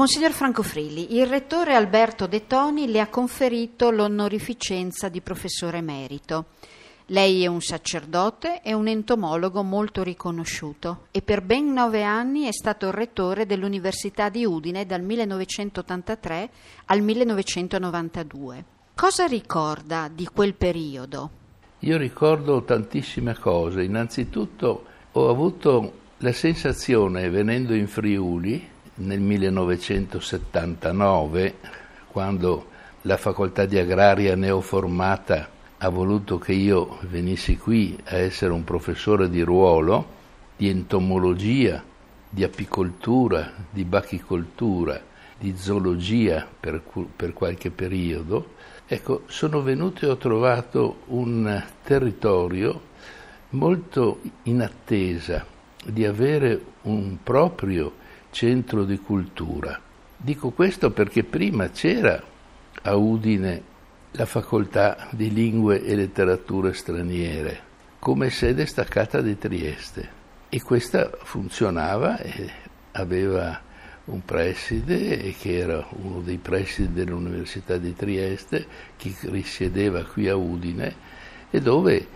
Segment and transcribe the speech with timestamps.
[0.00, 6.46] Monsignor Franco Frilli, il rettore Alberto De Toni le ha conferito l'onorificenza di professore emerito.
[7.08, 12.50] Lei è un sacerdote e un entomologo molto riconosciuto e per ben nove anni è
[12.50, 16.50] stato rettore dell'Università di Udine dal 1983
[16.86, 18.64] al 1992.
[18.94, 21.30] Cosa ricorda di quel periodo?
[21.80, 23.82] Io ricordo tantissime cose.
[23.82, 31.54] Innanzitutto ho avuto la sensazione, venendo in Friuli nel 1979,
[32.08, 32.66] quando
[33.02, 39.30] la facoltà di agraria neoformata ha voluto che io venissi qui a essere un professore
[39.30, 40.18] di ruolo,
[40.56, 41.82] di entomologia,
[42.28, 45.00] di apicoltura, di bachicoltura,
[45.38, 46.82] di zoologia per,
[47.16, 52.88] per qualche periodo, ecco, sono venuto e ho trovato un territorio
[53.50, 55.44] molto in attesa
[55.82, 57.99] di avere un proprio
[58.30, 59.80] centro di cultura.
[60.16, 62.22] Dico questo perché prima c'era
[62.82, 63.62] a Udine
[64.12, 67.68] la facoltà di lingue e letterature straniere
[67.98, 70.18] come sede staccata di Trieste
[70.48, 72.50] e questa funzionava e
[72.92, 73.60] aveva
[74.06, 80.94] un preside che era uno dei presidi dell'Università di Trieste che risiedeva qui a Udine
[81.50, 82.06] e dove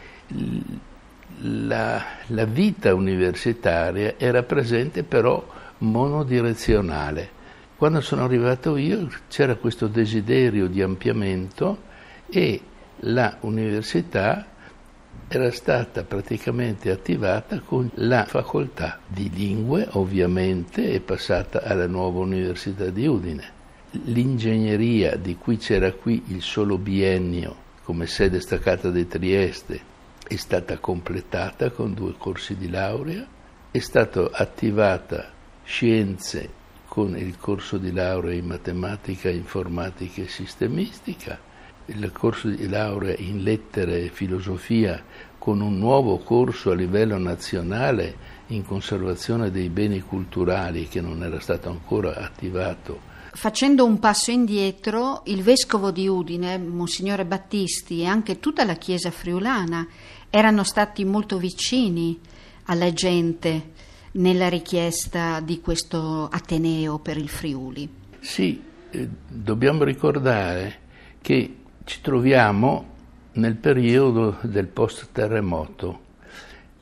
[1.40, 5.46] la, la vita universitaria era presente però
[5.78, 7.42] monodirezionale
[7.76, 11.82] quando sono arrivato io c'era questo desiderio di ampliamento
[12.30, 12.60] e
[13.00, 14.46] la università
[15.26, 22.90] era stata praticamente attivata con la facoltà di lingue, ovviamente è passata alla nuova Università
[22.90, 23.50] di Udine.
[24.04, 29.80] L'ingegneria di cui c'era qui il solo biennio come sede staccata di Trieste
[30.26, 33.26] è stata completata con due corsi di laurea,
[33.70, 35.33] è stata attivata
[35.64, 41.38] scienze con il corso di laurea in matematica, informatica e sistemistica,
[41.86, 45.02] il corso di laurea in lettere e filosofia
[45.38, 51.40] con un nuovo corso a livello nazionale in conservazione dei beni culturali che non era
[51.40, 53.12] stato ancora attivato.
[53.32, 59.10] Facendo un passo indietro, il vescovo di Udine, Monsignore Battisti e anche tutta la Chiesa
[59.10, 59.86] friulana
[60.30, 62.18] erano stati molto vicini
[62.66, 63.72] alla gente
[64.16, 67.88] nella richiesta di questo Ateneo per il Friuli.
[68.20, 70.78] Sì, eh, dobbiamo ricordare
[71.20, 72.92] che ci troviamo
[73.32, 76.02] nel periodo del post-terremoto.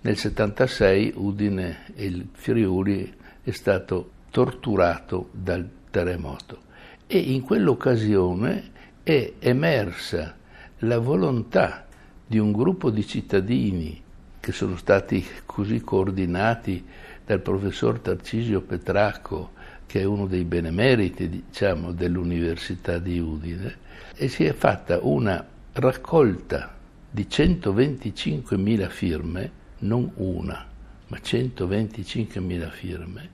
[0.02, 6.60] Nel 76 Udine e il Friuli è stato torturato dal terremoto
[7.06, 8.70] e in quell'occasione
[9.02, 10.36] è emersa
[10.78, 11.86] la volontà
[12.26, 14.02] di un gruppo di cittadini
[14.40, 16.84] che sono stati così coordinati
[17.32, 19.52] dal professor Tarcisio Petracco,
[19.86, 23.76] che è uno dei benemeriti diciamo, dell'Università di Udine,
[24.14, 26.74] e si è fatta una raccolta
[27.10, 30.66] di 125.000 firme, non una,
[31.08, 33.28] ma 125.000 firme,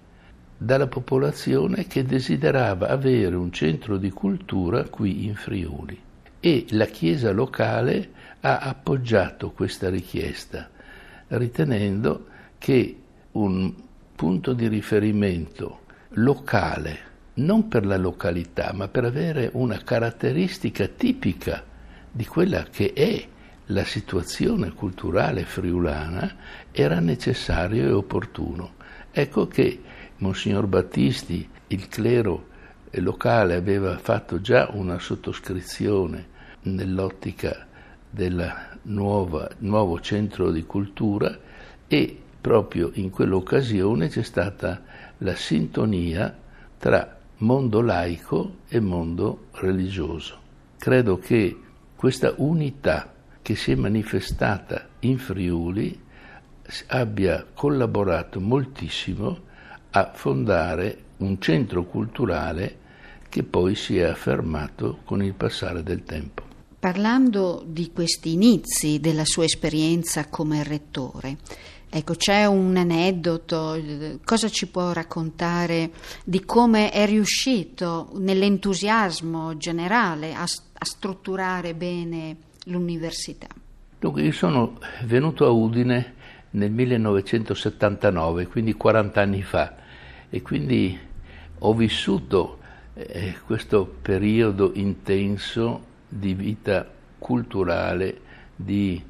[0.57, 6.01] dalla popolazione che desiderava avere un centro di cultura qui in Friuli.
[6.39, 8.11] E la Chiesa locale
[8.41, 10.71] ha appoggiato questa richiesta,
[11.29, 12.27] ritenendo
[12.59, 12.97] che
[13.33, 13.87] un
[14.19, 15.83] punto di riferimento
[16.15, 16.99] locale,
[17.35, 21.65] non per la località, ma per avere una caratteristica tipica
[22.11, 23.25] di quella che è
[23.67, 26.35] la situazione culturale friulana,
[26.73, 28.73] era necessario e opportuno.
[29.13, 29.81] Ecco che
[30.17, 32.49] Monsignor Battisti, il clero
[32.95, 36.27] locale, aveva fatto già una sottoscrizione
[36.63, 37.69] nell'ottica
[38.11, 38.53] del
[38.83, 41.39] nuovo centro di cultura
[41.87, 44.83] e proprio in quell'occasione c'è stata
[45.19, 46.37] la sintonia
[46.79, 50.39] tra mondo laico e mondo religioso.
[50.79, 51.57] Credo che
[51.97, 53.13] questa unità
[53.43, 56.07] che si è manifestata in Friuli
[56.89, 59.47] abbia collaborato moltissimo
[59.91, 62.77] a fondare un centro culturale
[63.29, 66.43] che poi si è affermato con il passare del tempo.
[66.79, 71.39] Parlando di questi inizi della sua esperienza come rettore,
[71.91, 73.81] Ecco, c'è un aneddoto,
[74.23, 75.91] cosa ci può raccontare
[76.23, 83.47] di come è riuscito nell'entusiasmo generale a, a strutturare bene l'università?
[83.99, 86.15] Dunque, io sono venuto a Udine
[86.51, 89.75] nel 1979, quindi 40 anni fa,
[90.29, 90.99] e quindi
[91.61, 92.59] ho vissuto
[92.95, 96.87] eh, questo periodo intenso di vita
[97.19, 98.21] culturale,
[98.55, 99.03] di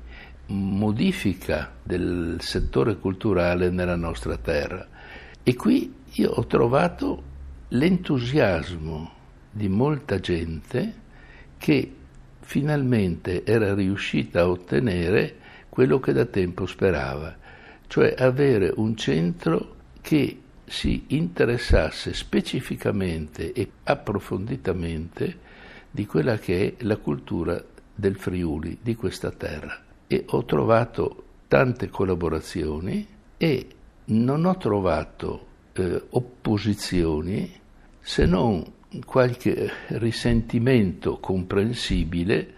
[0.48, 4.86] modifica del settore culturale nella nostra terra.
[5.42, 7.22] E qui io ho trovato
[7.68, 9.12] l'entusiasmo
[9.50, 11.06] di molta gente
[11.58, 11.92] che
[12.40, 15.36] finalmente era riuscita a ottenere
[15.68, 17.36] quello che da tempo sperava,
[17.86, 25.46] cioè avere un centro che si interessasse specificamente e approfonditamente
[25.90, 27.62] di quella che è la cultura
[27.94, 29.87] del Friuli, di questa terra.
[30.08, 33.06] E ho trovato tante collaborazioni
[33.36, 33.66] e
[34.06, 37.52] non ho trovato eh, opposizioni
[38.00, 38.64] se non
[39.04, 42.54] qualche risentimento comprensibile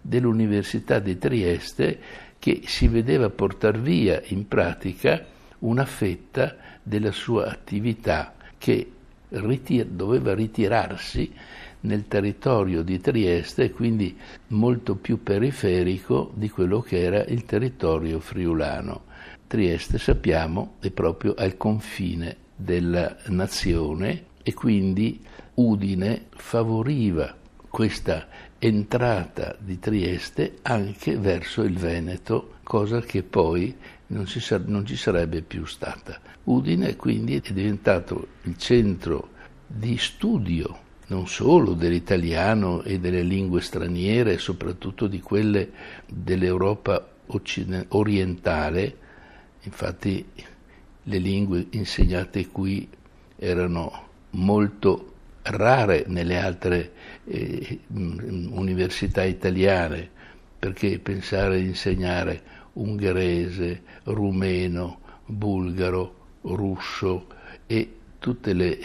[0.00, 1.98] dell'Università di Trieste
[2.38, 5.24] che si vedeva portare via in pratica
[5.60, 8.90] una fetta della sua attività che
[9.28, 11.32] ritir- doveva ritirarsi
[11.82, 14.16] nel territorio di Trieste, quindi
[14.48, 19.04] molto più periferico di quello che era il territorio friulano.
[19.46, 25.20] Trieste, sappiamo, è proprio al confine della nazione e quindi
[25.54, 27.36] Udine favoriva
[27.68, 28.26] questa
[28.58, 33.74] entrata di Trieste anche verso il Veneto, cosa che poi
[34.08, 36.20] non ci, non ci sarebbe più stata.
[36.44, 39.30] Udine quindi è diventato il centro
[39.66, 45.70] di studio non solo dell'italiano e delle lingue straniere, soprattutto di quelle
[46.06, 47.06] dell'Europa
[47.88, 48.96] orientale,
[49.62, 50.24] infatti
[51.04, 52.88] le lingue insegnate qui
[53.36, 55.12] erano molto
[55.42, 56.92] rare nelle altre
[57.24, 60.08] eh, università italiane,
[60.58, 62.42] perché pensare di insegnare
[62.74, 67.26] ungherese, rumeno, bulgaro, russo
[67.66, 68.78] e tutte le,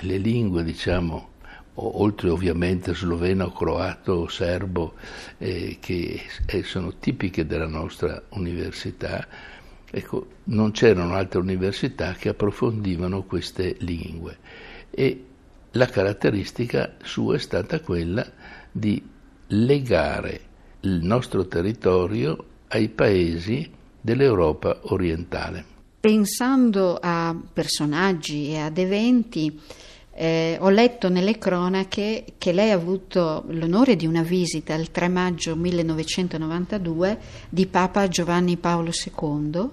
[0.00, 1.34] le lingue, diciamo,
[1.76, 4.94] oltre ovviamente sloveno, croato, serbo,
[5.38, 9.26] eh, che eh, sono tipiche della nostra università,
[9.90, 14.38] ecco, non c'erano altre università che approfondivano queste lingue.
[14.90, 15.24] E
[15.72, 18.26] la caratteristica sua è stata quella
[18.72, 19.02] di
[19.48, 20.40] legare
[20.80, 23.70] il nostro territorio ai paesi
[24.00, 25.74] dell'Europa orientale.
[26.00, 29.60] Pensando a personaggi e ad eventi,
[30.18, 35.08] eh, ho letto nelle cronache che lei ha avuto l'onore di una visita il 3
[35.08, 37.18] maggio 1992
[37.50, 39.68] di Papa Giovanni Paolo II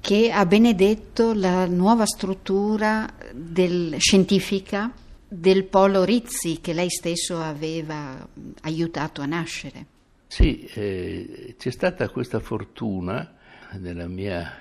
[0.00, 4.92] che ha benedetto la nuova struttura del, scientifica
[5.26, 8.26] del polo Rizzi che lei stesso aveva
[8.62, 9.86] aiutato a nascere.
[10.26, 13.34] Sì, eh, c'è stata questa fortuna
[13.78, 14.52] nella mia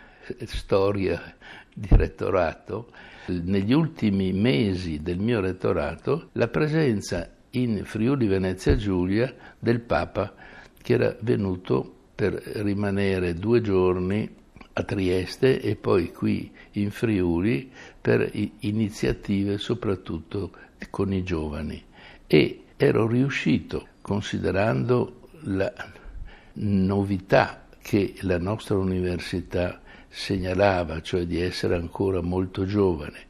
[0.46, 1.36] storia
[1.74, 2.92] di rettorato,
[3.28, 10.34] negli ultimi mesi del mio rettorato, la presenza in Friuli Venezia Giulia del Papa
[10.81, 14.30] che era venuto per rimanere due giorni
[14.74, 17.72] a Trieste e poi qui in Friuli
[18.02, 18.30] per
[18.60, 20.52] iniziative soprattutto
[20.90, 21.81] con i giovani.
[22.28, 25.72] E ero riuscito, considerando la
[26.54, 29.81] novità che la nostra università
[30.13, 33.25] segnalava, cioè di essere ancora molto giovane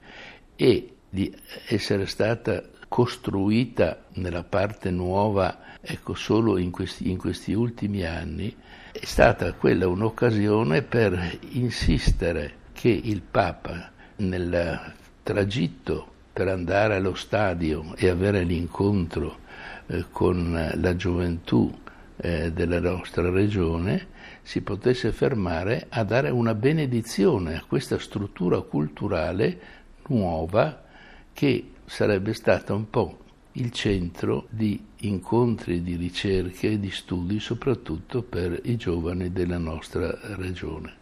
[0.55, 1.33] e di
[1.67, 8.53] essere stata costruita nella parte nuova ecco, solo in questi, in questi ultimi anni,
[8.91, 14.93] è stata quella un'occasione per insistere che il Papa nel
[15.23, 19.39] tragitto per andare allo stadio e avere l'incontro
[19.87, 21.73] eh, con la gioventù
[22.17, 24.07] eh, della nostra regione
[24.43, 29.59] si potesse fermare a dare una benedizione a questa struttura culturale
[30.07, 30.83] nuova
[31.31, 33.19] che sarebbe stata un po'
[33.53, 40.17] il centro di incontri, di ricerche e di studi, soprattutto per i giovani della nostra
[40.35, 41.01] regione.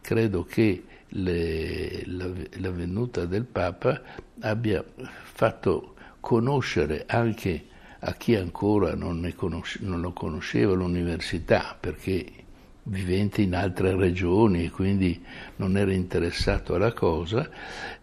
[0.00, 4.00] Credo che le, la, la venuta del Papa
[4.40, 4.84] abbia
[5.22, 7.66] fatto conoscere anche
[8.00, 12.39] a chi ancora non, conosce, non lo conosceva l'università, perché
[12.90, 15.22] vivente in altre regioni e quindi
[15.56, 17.48] non era interessato alla cosa,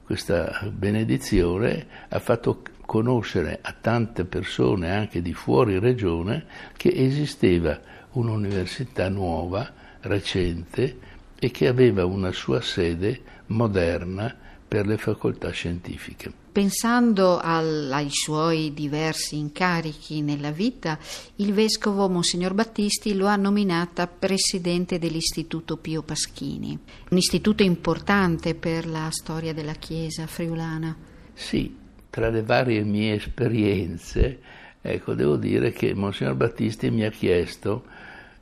[0.04, 6.46] questa benedizione ha fatto conoscere a tante persone anche di fuori regione
[6.78, 7.78] che esisteva
[8.12, 9.70] un'università nuova,
[10.02, 10.98] recente
[11.38, 14.34] e che aveva una sua sede moderna
[14.66, 16.47] per le facoltà scientifiche.
[16.58, 20.98] Pensando al, ai suoi diversi incarichi nella vita,
[21.36, 26.76] il vescovo Monsignor Battisti lo ha nominata presidente dell'Istituto Pio Paschini,
[27.12, 30.98] un istituto importante per la storia della Chiesa friulana.
[31.32, 31.78] Sì,
[32.10, 34.40] tra le varie mie esperienze,
[34.82, 37.84] ecco, devo dire che Monsignor Battisti mi ha chiesto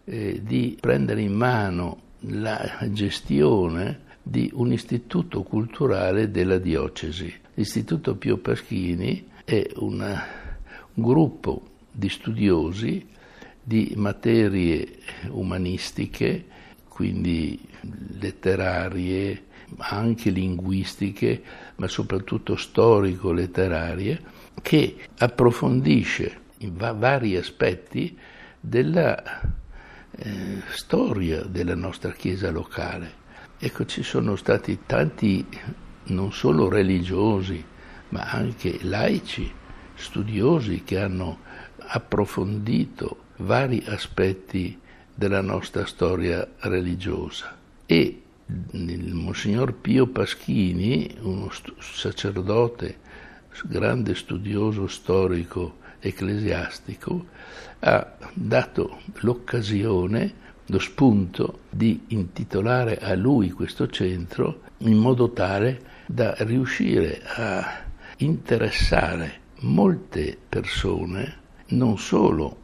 [0.06, 7.32] eh, di prendere in mano la gestione di un istituto culturale della diocesi.
[7.54, 10.24] L'Istituto Pio Paschini è una,
[10.96, 13.08] un gruppo di studiosi
[13.62, 16.44] di materie umanistiche,
[16.88, 17.60] quindi
[18.20, 19.44] letterarie,
[19.78, 21.44] anche linguistiche,
[21.76, 24.22] ma soprattutto storico-letterarie,
[24.64, 28.18] che approfondisce in va- vari aspetti
[28.60, 29.22] della
[30.18, 33.25] eh, storia della nostra Chiesa locale.
[33.58, 35.46] Ecco, ci sono stati tanti,
[36.06, 37.64] non solo religiosi,
[38.10, 39.52] ma anche laici,
[39.96, 41.40] studiosi che hanno
[41.78, 44.80] approfondito vari aspetti
[45.14, 47.56] della nostra storia religiosa.
[47.86, 48.22] E
[48.72, 52.98] il Monsignor Pio Paschini, uno sacerdote,
[53.64, 57.28] grande studioso storico ecclesiastico,
[57.80, 66.36] ha dato l'occasione, lo spunto di intitolare a lui questo centro in modo tale da
[66.40, 67.84] riuscire a
[68.18, 72.64] interessare molte persone, non solo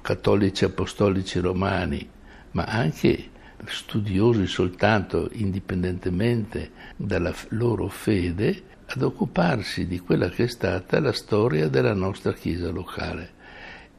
[0.00, 2.08] cattolici apostolici romani,
[2.52, 3.30] ma anche
[3.66, 11.68] studiosi soltanto indipendentemente dalla loro fede, ad occuparsi di quella che è stata la storia
[11.68, 13.40] della nostra Chiesa locale.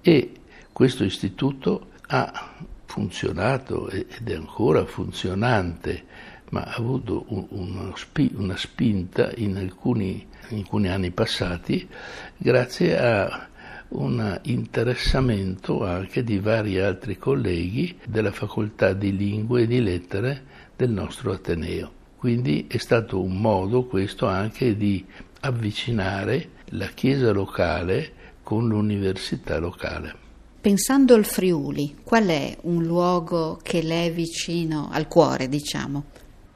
[0.01, 0.31] E
[0.71, 2.53] questo istituto ha
[2.93, 6.03] funzionato ed è ancora funzionante,
[6.51, 11.89] ma ha avuto una spinta in alcuni, in alcuni anni passati
[12.37, 13.47] grazie a
[13.89, 20.43] un interessamento anche di vari altri colleghi della facoltà di lingue e di lettere
[20.75, 21.91] del nostro Ateneo.
[22.15, 25.03] Quindi è stato un modo questo anche di
[25.39, 30.22] avvicinare la Chiesa locale con l'università locale.
[30.63, 36.05] Pensando al Friuli, qual è un luogo che le è vicino al cuore, diciamo?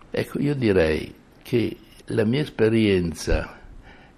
[0.09, 3.59] Ecco, io direi che la mia esperienza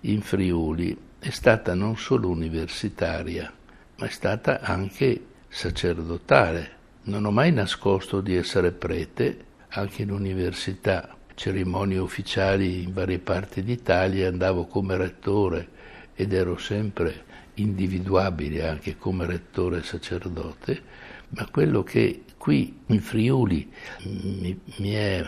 [0.01, 3.51] in Friuli è stata non solo universitaria,
[3.95, 6.69] ma è stata anche sacerdotale.
[7.05, 13.63] Non ho mai nascosto di essere prete, anche in università, cerimonie ufficiali in varie parti
[13.63, 15.67] d'Italia, andavo come rettore
[16.13, 17.25] ed ero sempre
[17.61, 20.81] individuabile anche come rettore sacerdote,
[21.29, 23.71] ma quello che qui in Friuli
[24.03, 25.25] mi, mi è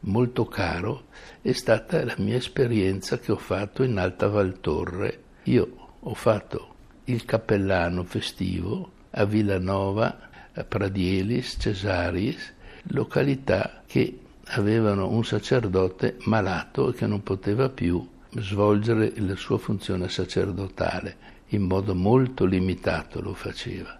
[0.00, 1.06] molto caro
[1.42, 5.22] è stata la mia esperienza che ho fatto in Alta Valtorre.
[5.44, 12.54] Io ho fatto il cappellano festivo a Villanova, a Pradielis, Cesaris,
[12.88, 14.18] località che
[14.48, 21.16] avevano un sacerdote malato e che non poteva più svolgere la sua funzione sacerdotale,
[21.48, 23.98] in modo molto limitato lo faceva.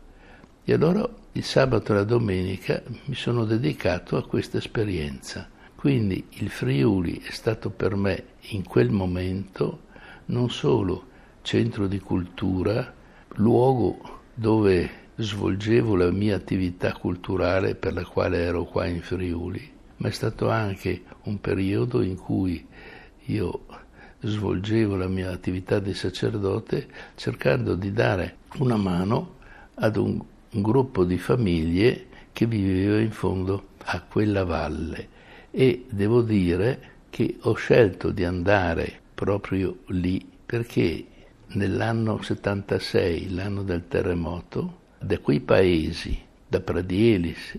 [0.64, 5.48] E allora il sabato e la domenica mi sono dedicato a questa esperienza.
[5.76, 9.84] Quindi il Friuli è stato per me in quel momento
[10.26, 12.92] non solo centro di cultura,
[13.34, 20.08] luogo dove svolgevo la mia attività culturale per la quale ero qua in Friuli, ma
[20.08, 22.66] è stato anche un periodo in cui
[23.26, 23.66] io
[24.26, 29.36] svolgevo la mia attività di sacerdote cercando di dare una mano
[29.74, 35.08] ad un, gruppo di famiglie che viveva in fondo a quella valle.
[35.50, 41.04] E devo dire che ho scelto di andare proprio lì perché
[41.48, 47.58] nell'anno 76, l'anno del terremoto, da quei paesi, da Pradielis,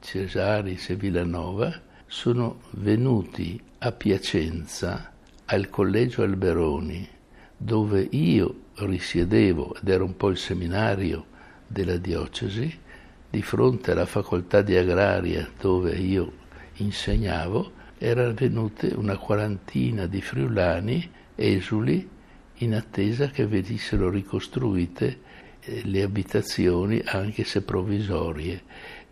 [0.00, 1.72] Cesaris e Villanova,
[2.06, 5.09] sono venuti a Piacenza
[5.52, 7.08] al Collegio Alberoni,
[7.56, 11.26] dove io risiedevo ed era un po' il seminario
[11.66, 12.72] della diocesi,
[13.28, 16.32] di fronte alla facoltà di agraria dove io
[16.74, 22.08] insegnavo, erano venute una quarantina di friulani esuli
[22.58, 25.20] in attesa che venissero ricostruite
[25.58, 28.62] eh, le abitazioni anche se provvisorie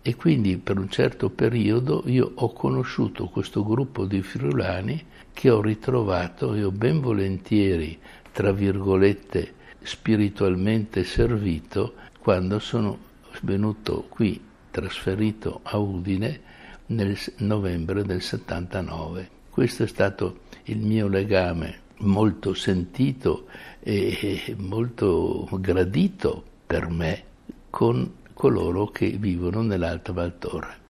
[0.02, 5.60] e quindi per un certo periodo io ho conosciuto questo gruppo di friulani che ho
[5.60, 7.98] ritrovato e ho ben volentieri,
[8.32, 12.98] tra virgolette, spiritualmente servito quando sono
[13.42, 14.40] venuto qui,
[14.70, 16.40] trasferito a Udine
[16.86, 19.30] nel novembre del 79.
[19.50, 23.46] Questo è stato il mio legame molto sentito
[23.80, 27.24] e molto gradito per me
[27.70, 30.86] con coloro che vivono nell'Alta Valtorre.